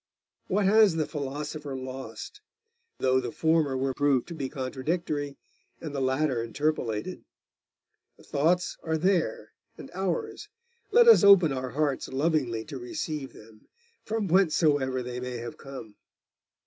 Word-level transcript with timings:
What 0.47 0.65
has 0.65 0.95
the 0.95 1.05
philosopher 1.05 1.75
lost, 1.77 2.41
though 2.97 3.19
the 3.19 3.31
former 3.31 3.77
were 3.77 3.93
proved 3.93 4.27
to 4.29 4.33
be 4.33 4.49
contradictory, 4.49 5.37
and 5.79 5.93
the 5.93 6.01
latter 6.01 6.41
interpolated? 6.43 7.23
The 8.17 8.23
thoughts 8.23 8.77
are 8.81 8.97
there, 8.97 9.51
and 9.77 9.91
ours, 9.93 10.49
Let 10.89 11.07
us 11.07 11.23
open 11.23 11.53
our 11.53 11.69
hearts 11.69 12.07
lovingly 12.07 12.65
to 12.65 12.79
receive 12.79 13.33
them, 13.33 13.67
from 14.03 14.27
whencesoever 14.27 15.03
they 15.03 15.19
may 15.19 15.37
have 15.37 15.57
come. 15.59 15.93